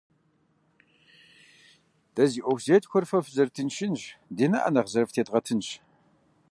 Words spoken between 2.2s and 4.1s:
зи Ӏуэху зетхуэр фэ фызэрытыншынщ,